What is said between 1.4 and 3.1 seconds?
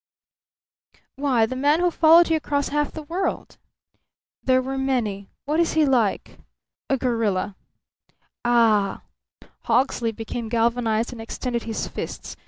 the man who followed you across half the